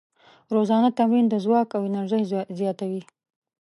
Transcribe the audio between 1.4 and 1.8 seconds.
ځواک